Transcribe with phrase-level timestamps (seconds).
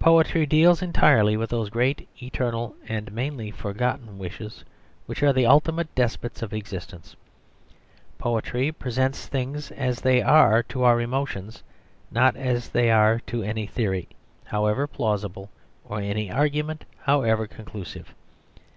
[0.00, 4.64] Poetry deals entirely with those great eternal and mainly forgotten wishes
[5.06, 7.14] which are the ultimate despots of existence.
[8.18, 11.62] Poetry presents things as they are to our emotions,
[12.10, 14.08] not as they are to any theory,
[14.46, 15.50] however plausible,
[15.84, 18.12] or any argument, however conclusive.